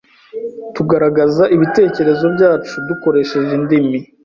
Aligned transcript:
Tugaragaza 0.75 1.43
ibitekerezo 1.55 2.25
byacu 2.35 2.73
dukoresheje 2.87 3.51
indimi. 3.59 3.99